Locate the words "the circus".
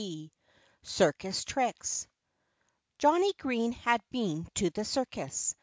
4.71-5.53